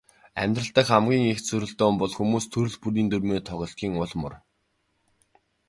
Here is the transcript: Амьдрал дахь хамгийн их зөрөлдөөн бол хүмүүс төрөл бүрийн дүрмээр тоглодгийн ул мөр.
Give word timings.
Амьдрал 0.41 0.69
дахь 0.75 0.89
хамгийн 0.93 1.25
их 1.33 1.39
зөрөлдөөн 1.47 1.95
бол 2.01 2.13
хүмүүс 2.17 2.45
төрөл 2.53 2.75
бүрийн 2.81 3.07
дүрмээр 3.09 3.43
тоглодгийн 3.47 3.93
ул 4.03 4.13
мөр. 4.21 4.33